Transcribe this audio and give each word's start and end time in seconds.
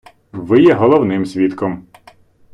Ви 0.31 0.61
є 0.63 0.73
головним 0.73 1.25
свідком. 1.25 1.87